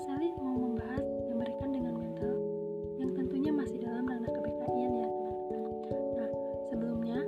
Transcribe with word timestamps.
Kak 0.00 0.16
Sally 0.16 0.32
mau 0.40 0.56
membahas 0.56 1.04
yang 1.28 1.36
berkaitan 1.44 1.76
dengan 1.76 1.92
mental 2.00 2.32
yang 2.96 3.12
tentunya 3.12 3.52
masih 3.52 3.84
dalam 3.84 4.08
ranah 4.08 4.32
kebekaan 4.32 4.72
ya 4.72 4.88
teman-teman. 5.52 5.72
Nah 6.16 6.30
sebelumnya 6.72 7.20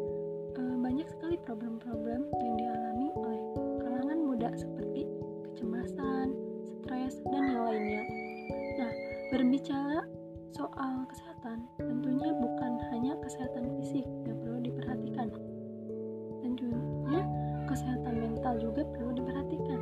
eh, 0.57 0.77
banyak 0.80 1.04
sekali 1.12 1.36
problem-problem 1.45 2.32
yang 2.32 2.54
dialami 2.57 3.12
oleh 3.12 3.40
kalangan 3.77 4.18
muda 4.25 4.48
seperti 4.57 5.04
kecemasan, 5.53 6.32
stres, 6.81 7.21
dan 7.29 7.45
yang 7.45 7.61
lainnya. 7.61 8.03
Nah 8.81 8.93
berbicara 9.36 10.09
soal 10.57 11.04
kesehatan 11.12 11.68
tentunya 11.76 12.32
bukan 12.40 12.73
hanya 12.89 13.20
kesehatan 13.20 13.68
fisik 13.84 14.09
yang 14.25 14.40
perlu 14.40 14.64
diperhatikan 14.64 15.29
tentunya 16.40 17.20
kesehatan 17.68 18.17
mental 18.17 18.57
juga 18.57 18.81
perlu 18.96 19.12
diperhatikan 19.12 19.81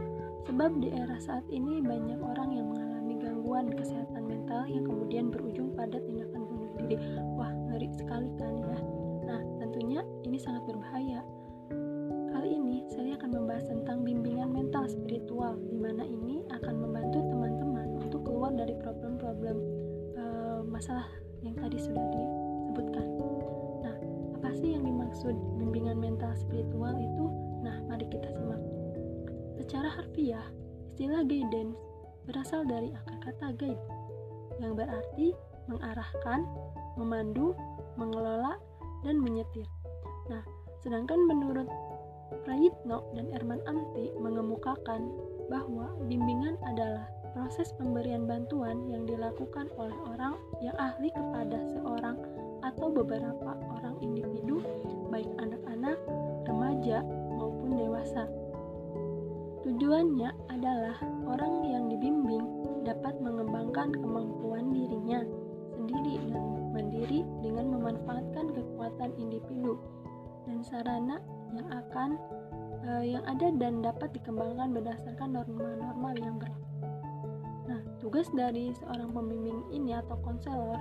sebab 0.50 0.82
di 0.82 0.88
era 0.90 1.14
saat 1.22 1.46
ini 1.52 1.78
banyak 1.78 2.18
orang 2.18 2.50
yang 2.50 2.69
gangguan 3.60 3.76
kesehatan 3.76 4.24
mental 4.24 4.62
yang 4.72 4.84
kemudian 4.88 5.28
berujung 5.28 5.76
pada 5.76 6.00
tindakan 6.00 6.48
bunuh 6.48 6.72
diri 6.80 6.96
wah 7.36 7.52
ngeri 7.68 7.92
sekali 7.92 8.32
kan 8.40 8.56
ya 8.56 8.80
nah 9.28 9.40
tentunya 9.60 10.00
ini 10.24 10.40
sangat 10.40 10.64
berbahaya 10.64 11.20
kali 12.32 12.56
ini 12.56 12.88
saya 12.88 13.20
akan 13.20 13.36
membahas 13.36 13.68
tentang 13.68 14.00
bimbingan 14.00 14.48
mental 14.48 14.88
spiritual 14.88 15.60
di 15.68 15.76
mana 15.76 16.08
ini 16.08 16.40
akan 16.48 16.72
membantu 16.72 17.20
teman-teman 17.20 18.00
untuk 18.00 18.24
keluar 18.24 18.48
dari 18.56 18.72
problem-problem 18.80 19.56
uh, 20.16 20.64
masalah 20.64 21.04
yang 21.44 21.52
tadi 21.60 21.76
sudah 21.76 22.00
disebutkan 22.00 23.06
nah 23.84 23.96
apa 24.40 24.56
sih 24.56 24.72
yang 24.72 24.88
dimaksud 24.88 25.36
bimbingan 25.60 26.00
mental 26.00 26.32
spiritual 26.32 26.96
itu? 26.96 27.28
Nah, 27.60 27.76
mari 27.92 28.08
kita 28.08 28.24
simak. 28.32 28.56
Secara 29.60 30.00
harfiah, 30.00 30.48
istilah 30.88 31.20
guidance 31.28 31.89
berasal 32.28 32.66
dari 32.66 32.92
akar 32.92 33.16
kata 33.24 33.46
guide 33.56 33.82
yang 34.60 34.76
berarti 34.76 35.32
mengarahkan, 35.70 36.44
memandu, 37.00 37.56
mengelola, 37.96 38.58
dan 39.06 39.16
menyetir. 39.22 39.64
Nah, 40.28 40.44
sedangkan 40.84 41.16
menurut 41.24 41.68
Prayitno 42.46 43.02
dan 43.16 43.26
Erman 43.34 43.60
Amti 43.66 44.14
mengemukakan 44.18 45.10
bahwa 45.50 45.90
bimbingan 46.06 46.54
adalah 46.62 47.10
proses 47.34 47.74
pemberian 47.74 48.26
bantuan 48.26 48.86
yang 48.86 49.06
dilakukan 49.06 49.70
oleh 49.78 49.94
orang 50.14 50.34
yang 50.62 50.74
ahli 50.78 51.10
kepada 51.10 51.58
seorang 51.74 52.18
atau 52.62 52.86
beberapa 52.92 53.56
orang 53.74 53.98
individu, 54.02 54.62
baik 55.10 55.30
anak-anak, 55.42 55.98
remaja, 56.46 57.02
maupun 57.34 57.78
dewasa. 57.78 58.24
Tujuannya 59.64 60.30
adalah 60.50 60.96
orang 61.28 61.59
dapat 62.90 63.14
mengembangkan 63.22 63.94
kemampuan 63.94 64.74
dirinya 64.74 65.22
sendiri 65.78 66.18
dan 66.26 66.42
mandiri 66.74 67.22
dengan 67.38 67.70
memanfaatkan 67.78 68.50
kekuatan 68.50 69.14
individu 69.14 69.78
dan 70.50 70.58
sarana 70.66 71.22
yang 71.54 71.70
akan 71.70 72.18
uh, 72.90 73.04
yang 73.06 73.22
ada 73.30 73.54
dan 73.62 73.78
dapat 73.78 74.10
dikembangkan 74.10 74.74
berdasarkan 74.74 75.38
norma-norma 75.38 76.10
yang 76.18 76.34
berlaku. 76.42 76.66
Nah, 77.70 77.80
tugas 78.02 78.26
dari 78.34 78.74
seorang 78.82 79.14
pembimbing 79.14 79.62
ini 79.70 79.94
atau 79.94 80.18
konselor 80.26 80.78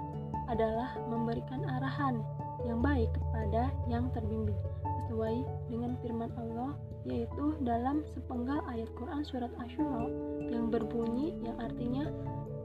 adalah 0.49 0.97
memberikan 1.05 1.61
arahan 1.77 2.25
yang 2.65 2.81
baik 2.81 3.13
kepada 3.13 3.69
yang 3.85 4.09
terbimbing 4.17 4.57
sesuai 5.05 5.45
dengan 5.69 5.93
firman 6.01 6.33
Allah 6.41 6.73
yaitu 7.09 7.57
dalam 7.65 8.05
sepenggal 8.13 8.61
ayat 8.69 8.87
Quran 8.95 9.25
surat 9.25 9.51
Asyura 9.57 10.05
yang 10.45 10.69
berbunyi 10.69 11.33
yang 11.41 11.57
artinya 11.57 12.05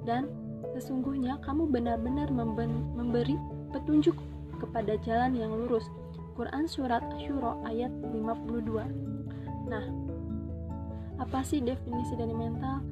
dan 0.04 0.28
sesungguhnya 0.76 1.40
kamu 1.42 1.66
benar-benar 1.72 2.28
memberi 2.30 3.40
petunjuk 3.72 4.14
kepada 4.60 5.00
jalan 5.02 5.32
yang 5.34 5.50
lurus. 5.50 5.88
Quran 6.34 6.66
surat 6.66 7.02
Asyura 7.14 7.62
ayat 7.64 7.90
52 8.10 9.70
nah 9.70 9.84
apa 11.22 11.40
sih 11.46 11.62
definisi 11.62 12.18
dari 12.18 12.34
mental 12.34 12.82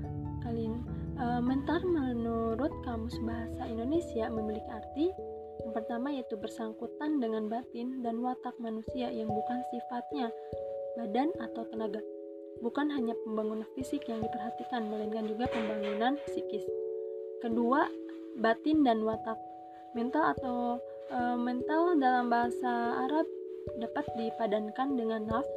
kalian 0.46 0.78
e, 1.19 1.24
mental 1.42 1.82
menurut 1.82 2.70
kamus 2.86 3.19
bahasa 3.20 3.66
Indonesia 3.66 4.30
memiliki 4.30 4.70
arti 4.70 5.06
yang 5.62 5.72
pertama 5.74 6.14
yaitu 6.14 6.38
bersangkutan 6.38 7.19
dengan 7.19 7.50
batin 7.50 8.00
dan 8.00 8.22
watak 8.22 8.54
manusia 8.62 9.10
yang 9.10 9.28
bukan 9.28 9.58
sifatnya 9.74 10.30
badan 10.98 11.32
atau 11.41 11.64
tenaga. 11.69 12.00
Bukan 12.62 12.92
hanya 12.94 13.16
pembangunan 13.26 13.66
fisik 13.75 14.06
yang 14.06 14.22
diperhatikan, 14.22 14.86
melainkan 14.86 15.26
juga 15.26 15.50
pembangunan 15.50 16.14
psikis. 16.30 16.62
Kedua, 17.42 17.91
batin 18.38 18.86
dan 18.86 19.02
watak. 19.02 19.38
Mental 19.98 20.32
atau 20.38 20.78
e, 21.10 21.19
mental 21.36 21.98
dalam 21.98 22.31
bahasa 22.31 23.02
Arab 23.08 23.26
dapat 23.82 24.06
dipadankan 24.14 24.94
dengan 24.94 25.26
nafs 25.26 25.50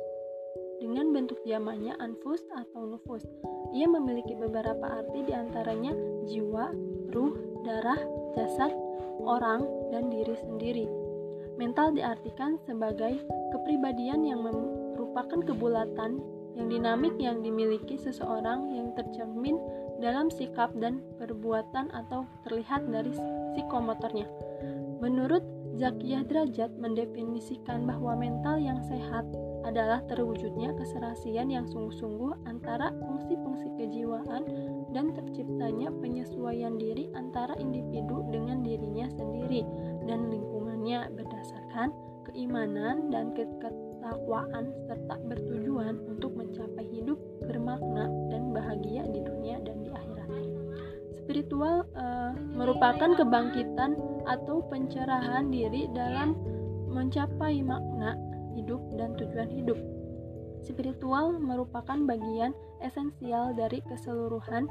dengan 0.80 1.16
bentuk 1.16 1.40
jamaknya 1.48 1.96
anfus 2.04 2.44
atau 2.52 2.84
nufus. 2.84 3.24
Ia 3.72 3.88
memiliki 3.88 4.36
beberapa 4.36 5.04
arti 5.04 5.24
di 5.24 5.34
antaranya 5.34 5.96
jiwa, 6.28 6.74
ruh, 7.16 7.36
darah, 7.64 8.00
jasad, 8.36 8.76
orang, 9.24 9.64
dan 9.92 10.12
diri 10.12 10.36
sendiri. 10.44 10.86
Mental 11.56 11.96
diartikan 11.96 12.60
sebagai 12.68 13.16
kepribadian 13.56 14.28
yang 14.28 14.44
merupakan 15.16 15.48
kebulatan 15.48 16.20
yang 16.60 16.68
dinamik 16.68 17.16
yang 17.24 17.40
dimiliki 17.40 17.96
seseorang 17.96 18.68
yang 18.76 18.92
tercermin 19.00 19.56
dalam 20.04 20.28
sikap 20.28 20.76
dan 20.76 21.00
perbuatan 21.16 21.88
atau 21.96 22.28
terlihat 22.44 22.84
dari 22.92 23.16
psikomotornya. 23.56 24.28
Menurut 25.00 25.40
Zakiyah 25.80 26.28
Derajat 26.28 26.76
mendefinisikan 26.76 27.88
bahwa 27.88 28.20
mental 28.20 28.60
yang 28.60 28.84
sehat 28.92 29.24
adalah 29.64 30.04
terwujudnya 30.12 30.76
keserasian 30.76 31.48
yang 31.48 31.64
sungguh-sungguh 31.64 32.52
antara 32.52 32.92
fungsi-fungsi 33.00 33.72
kejiwaan 33.80 34.44
dan 34.92 35.16
terciptanya 35.16 35.96
penyesuaian 36.04 36.76
diri 36.76 37.08
antara 37.16 37.56
individu 37.56 38.20
dengan 38.36 38.68
dirinya 38.68 39.08
sendiri 39.16 39.64
dan 40.12 40.28
lingkungannya 40.28 41.08
berdasarkan 41.16 41.96
keimanan 42.36 43.08
dan 43.16 43.32
ketakwaan 43.32 44.76
serta 44.92 45.16
bertujuan 45.24 45.96
untuk 46.12 46.36
mencapai 46.36 46.84
hidup 46.92 47.16
bermakna 47.48 48.12
dan 48.28 48.52
bahagia 48.52 49.08
di 49.08 49.24
dunia 49.24 49.64
dan 49.64 49.80
di 49.80 49.90
akhirat. 49.96 50.30
Spiritual 51.16 51.88
uh, 51.96 52.36
merupakan 52.36 53.16
kebangkitan 53.16 53.96
atau 54.28 54.60
pencerahan 54.68 55.48
diri 55.48 55.88
dalam 55.96 56.36
mencapai 56.92 57.64
makna 57.64 58.20
hidup 58.52 58.84
dan 59.00 59.16
tujuan 59.16 59.48
hidup. 59.48 59.80
Spiritual 60.60 61.40
merupakan 61.40 62.04
bagian 62.04 62.52
esensial 62.84 63.56
dari 63.56 63.80
keseluruhan 63.88 64.68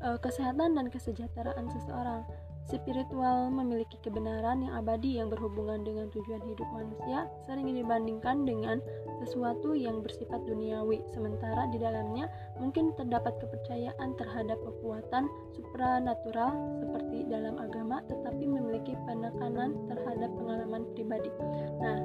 uh, 0.00 0.16
kesehatan 0.16 0.72
dan 0.72 0.88
kesejahteraan 0.88 1.68
seseorang. 1.68 2.24
Spiritual 2.68 3.48
memiliki 3.48 3.96
kebenaran 4.04 4.60
yang 4.60 4.76
abadi 4.76 5.16
yang 5.16 5.32
berhubungan 5.32 5.88
dengan 5.88 6.12
tujuan 6.12 6.44
hidup 6.44 6.68
manusia, 6.76 7.24
sering 7.48 7.64
dibandingkan 7.64 8.44
dengan 8.44 8.84
sesuatu 9.24 9.72
yang 9.72 10.04
bersifat 10.04 10.44
duniawi, 10.44 11.00
sementara 11.16 11.64
di 11.72 11.80
dalamnya 11.80 12.28
mungkin 12.60 12.92
terdapat 13.00 13.40
kepercayaan 13.40 14.12
terhadap 14.20 14.60
kekuatan 14.60 15.32
supranatural 15.56 16.52
seperti 16.84 17.24
dalam 17.32 17.56
agama, 17.56 18.04
tetapi 18.04 18.44
memiliki 18.44 18.92
penekanan 19.08 19.72
terhadap 19.88 20.28
pengalaman 20.36 20.84
pribadi. 20.92 21.32
Nah, 21.80 21.98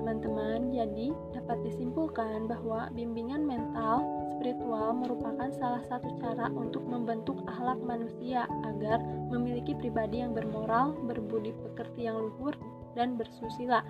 teman-teman, 0.00 0.72
jadi 0.72 1.12
dapat 1.36 1.68
disimpulkan 1.68 2.48
bahwa 2.48 2.88
bimbingan 2.96 3.44
mental 3.44 4.21
spiritual 4.42 4.90
merupakan 4.98 5.54
salah 5.54 5.86
satu 5.86 6.18
cara 6.18 6.50
untuk 6.50 6.82
membentuk 6.82 7.46
akhlak 7.46 7.78
manusia 7.78 8.50
agar 8.66 8.98
memiliki 9.30 9.70
pribadi 9.70 10.18
yang 10.18 10.34
bermoral, 10.34 10.98
berbudi 11.06 11.54
pekerti 11.54 12.10
yang 12.10 12.18
luhur, 12.18 12.58
dan 12.98 13.14
bersusila, 13.14 13.86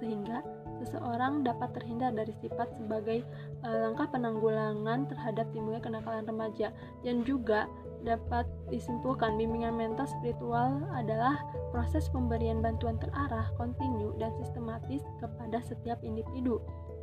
sehingga 0.00 0.40
seseorang 0.80 1.44
dapat 1.44 1.76
terhindar 1.76 2.16
dari 2.16 2.32
sifat 2.40 2.72
sebagai 2.80 3.20
e, 3.60 3.68
langkah 3.68 4.08
penanggulangan 4.08 5.04
terhadap 5.12 5.44
timbulnya 5.52 5.84
kenakalan 5.84 6.24
remaja. 6.24 6.72
Dan 7.04 7.20
juga 7.28 7.68
dapat 8.00 8.48
disimpulkan 8.72 9.36
bimbingan 9.36 9.76
mental 9.76 10.08
spiritual 10.08 10.80
adalah 10.96 11.44
proses 11.76 12.08
pemberian 12.08 12.64
bantuan 12.64 12.96
terarah, 12.96 13.52
kontinu, 13.60 14.16
dan 14.16 14.32
sistematis 14.40 15.04
kepada 15.20 15.60
setiap 15.60 16.00
individu 16.00 16.56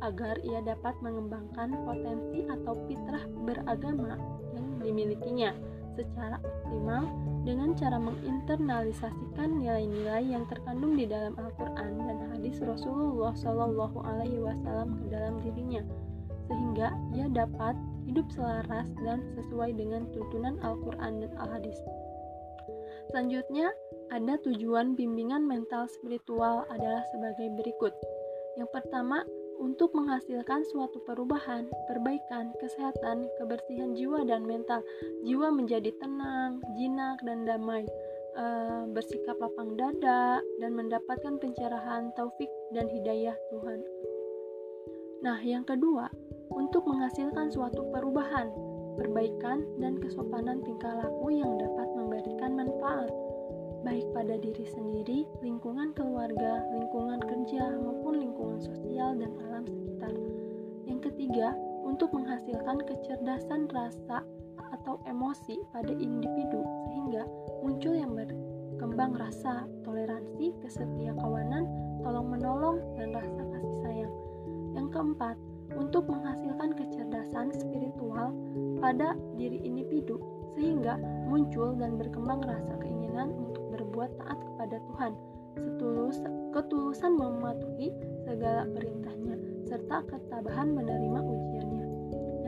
agar 0.04 0.38
ia 0.46 0.62
dapat 0.62 0.94
mengembangkan 1.02 1.74
potensi 1.86 2.46
atau 2.46 2.74
fitrah 2.86 3.24
beragama 3.46 4.14
yang 4.54 4.66
dimilikinya 4.82 5.50
secara 5.98 6.38
optimal 6.38 7.10
dengan 7.42 7.74
cara 7.74 7.98
menginternalisasikan 7.98 9.58
nilai-nilai 9.58 10.22
yang 10.22 10.46
terkandung 10.46 10.94
di 10.94 11.10
dalam 11.10 11.34
Al-Quran 11.34 11.98
dan 12.06 12.18
hadis 12.30 12.62
Rasulullah 12.62 13.34
Shallallahu 13.34 13.98
Alaihi 14.06 14.38
Wasallam 14.38 15.02
ke 15.02 15.06
dalam 15.10 15.42
dirinya, 15.42 15.82
sehingga 16.46 16.94
ia 17.16 17.26
dapat 17.26 17.74
hidup 18.06 18.30
selaras 18.30 18.86
dan 19.02 19.26
sesuai 19.34 19.74
dengan 19.74 20.06
tuntunan 20.14 20.56
Al-Quran 20.62 21.26
dan 21.26 21.32
Al-Hadis. 21.36 21.78
Selanjutnya, 23.10 23.72
ada 24.12 24.36
tujuan 24.44 24.92
bimbingan 24.92 25.44
mental 25.44 25.88
spiritual 25.88 26.68
adalah 26.68 27.04
sebagai 27.12 27.48
berikut. 27.56 27.92
Yang 28.60 28.68
pertama, 28.72 29.24
untuk 29.58 29.90
menghasilkan 29.92 30.62
suatu 30.70 31.02
perubahan, 31.02 31.66
perbaikan, 31.90 32.54
kesehatan, 32.62 33.26
kebersihan 33.36 33.92
jiwa 33.92 34.22
dan 34.24 34.46
mental. 34.46 34.80
Jiwa 35.26 35.50
menjadi 35.50 35.90
tenang, 35.98 36.62
jinak, 36.78 37.18
dan 37.26 37.44
damai. 37.44 37.84
E, 38.38 38.44
bersikap 38.94 39.34
lapang 39.42 39.74
dada 39.74 40.38
dan 40.62 40.72
mendapatkan 40.78 41.42
pencerahan 41.42 42.14
taufik 42.14 42.48
dan 42.70 42.86
hidayah 42.86 43.34
Tuhan. 43.50 43.82
Nah, 45.26 45.42
yang 45.42 45.66
kedua, 45.66 46.06
untuk 46.54 46.86
menghasilkan 46.86 47.50
suatu 47.50 47.82
perubahan, 47.90 48.54
perbaikan, 48.94 49.66
dan 49.82 49.98
kesopanan 49.98 50.62
tingkah 50.62 51.02
laku 51.02 51.34
yang 51.34 51.58
dapat 51.58 51.88
memberikan 51.98 52.54
manfaat 52.54 53.10
baik 53.86 54.06
pada 54.10 54.34
diri 54.38 54.66
sendiri, 54.66 55.24
lingkungan 55.40 55.94
keluarga, 55.94 56.66
lingkungan 56.74 57.22
kerja, 57.22 57.78
maupun 57.78 58.20
lingkungan 58.20 58.60
sosial 58.60 59.14
dan. 59.16 59.28
Yang 59.30 59.47
ketiga, 61.38 61.54
untuk 61.86 62.10
menghasilkan 62.18 62.82
kecerdasan 62.82 63.70
rasa 63.70 64.26
atau 64.74 64.98
emosi 65.06 65.62
pada 65.70 65.94
individu 65.94 66.66
sehingga 66.90 67.22
muncul 67.62 67.94
yang 67.94 68.10
berkembang 68.18 69.14
rasa 69.14 69.70
toleransi, 69.86 70.50
kesetia 70.58 71.14
kawanan, 71.14 71.62
tolong-menolong, 72.02 72.82
dan 72.98 73.14
rasa 73.14 73.38
kasih 73.54 73.76
sayang. 73.86 74.14
Yang 74.74 74.98
keempat, 74.98 75.38
untuk 75.78 76.10
menghasilkan 76.10 76.74
kecerdasan 76.74 77.54
spiritual 77.54 78.34
pada 78.82 79.14
diri 79.38 79.62
individu 79.62 80.18
sehingga 80.58 80.98
muncul 81.30 81.70
dan 81.78 82.02
berkembang 82.02 82.42
rasa 82.42 82.82
keinginan 82.82 83.30
untuk 83.30 83.62
berbuat 83.78 84.10
taat 84.26 84.42
kepada 84.42 84.82
Tuhan, 84.90 85.12
setulus 85.54 86.18
ketulusan 86.50 87.14
mematuhi 87.14 87.94
segala 88.26 88.66
perintahnya, 88.74 89.38
serta 89.68 90.00
ketabahan 90.08 90.72
menerima 90.72 91.20
ujiannya. 91.20 91.86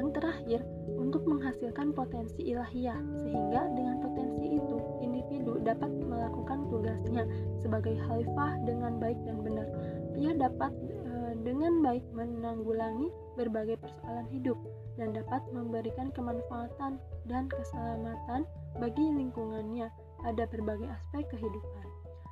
Yang 0.01 0.09
terakhir, 0.17 0.61
untuk 0.97 1.23
menghasilkan 1.29 1.93
potensi 1.93 2.41
ilahiyah, 2.49 2.97
sehingga 3.21 3.69
dengan 3.77 4.01
potensi 4.01 4.57
itu, 4.57 4.77
individu 5.05 5.61
dapat 5.61 5.93
melakukan 5.93 6.65
tugasnya 6.73 7.29
sebagai 7.61 8.01
khalifah 8.09 8.57
dengan 8.65 8.97
baik 8.97 9.21
dan 9.29 9.37
benar. 9.45 9.69
Ia 10.17 10.33
dapat 10.41 10.73
e, 11.05 11.13
dengan 11.45 11.85
baik 11.85 12.05
menanggulangi 12.17 13.13
berbagai 13.37 13.77
persoalan 13.85 14.27
hidup 14.33 14.57
dan 14.97 15.13
dapat 15.13 15.45
memberikan 15.53 16.09
kemanfaatan 16.17 16.97
dan 17.29 17.45
keselamatan 17.53 18.49
bagi 18.81 19.05
lingkungannya 19.05 19.93
pada 20.25 20.45
berbagai 20.49 20.89
aspek 20.89 21.29
kehidupan. 21.29 21.90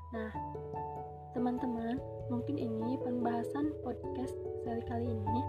Nah, 0.09 0.33
teman-teman, 1.37 2.01
mungkin 2.33 2.57
ini 2.57 2.97
pembahasan 3.05 3.77
podcast 3.85 4.33
seri 4.65 4.81
kali 4.89 5.05
ini. 5.05 5.41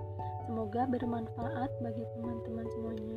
Semoga 0.44 0.84
bermanfaat 0.84 1.72
bagi 1.80 2.04
teman-teman 2.20 2.68
semuanya. 2.76 3.09